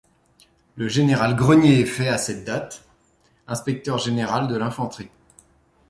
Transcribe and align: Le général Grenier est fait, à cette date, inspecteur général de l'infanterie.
Le 0.77 0.87
général 0.87 1.35
Grenier 1.35 1.81
est 1.81 1.85
fait, 1.85 2.07
à 2.07 2.17
cette 2.17 2.43
date, 2.43 2.85
inspecteur 3.45 3.99
général 3.99 4.47
de 4.47 4.55
l'infanterie. 4.57 5.11